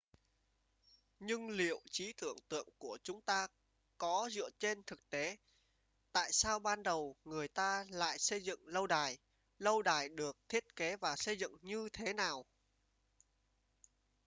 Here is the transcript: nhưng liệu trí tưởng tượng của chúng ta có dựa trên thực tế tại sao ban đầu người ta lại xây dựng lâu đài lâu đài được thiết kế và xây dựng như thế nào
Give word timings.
nhưng 1.19 1.49
liệu 1.49 1.79
trí 1.91 2.13
tưởng 2.21 2.37
tượng 2.49 2.67
của 2.77 2.97
chúng 3.03 3.21
ta 3.21 3.47
có 3.97 4.29
dựa 4.31 4.49
trên 4.59 4.83
thực 4.83 5.09
tế 5.09 5.37
tại 6.11 6.31
sao 6.31 6.59
ban 6.59 6.83
đầu 6.83 7.15
người 7.25 7.47
ta 7.47 7.85
lại 7.89 8.19
xây 8.19 8.43
dựng 8.43 8.67
lâu 8.67 8.87
đài 8.87 9.17
lâu 9.59 9.81
đài 9.81 10.09
được 10.09 10.37
thiết 10.49 10.75
kế 10.75 10.97
và 10.97 11.15
xây 11.15 11.37
dựng 11.37 11.57
như 11.61 11.89
thế 11.93 12.13
nào 12.13 12.45